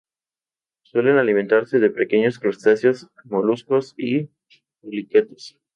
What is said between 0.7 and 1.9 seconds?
Suelen alimentarse